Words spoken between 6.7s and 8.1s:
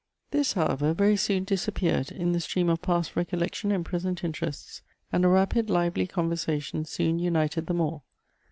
soon united them all.